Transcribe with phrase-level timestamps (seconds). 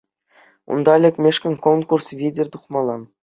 [0.73, 2.95] Унта лекмешкӗн конкурс витӗр тухмалла.